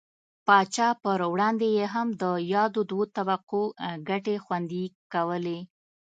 پاچا 0.45 0.89
پر 1.03 1.19
وړاندې 1.33 1.67
یې 1.77 1.85
هم 1.93 2.07
د 2.21 2.23
یادو 2.53 2.81
دوو 2.89 3.03
طبقو 3.15 3.63
ګټې 4.09 4.35
خوندي 4.45 4.85
کولې. 5.13 5.59